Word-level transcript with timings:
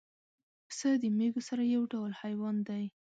پسه 0.67 0.89
د 1.01 1.03
مېږو 1.17 1.41
سره 1.49 1.63
یو 1.75 1.83
ډول 1.93 2.11
حیوان 2.21 2.55
دی. 2.67 2.83